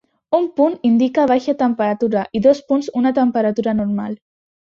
[0.35, 4.17] Un punt indica baixa temperatura i dos punts una temperatura normal.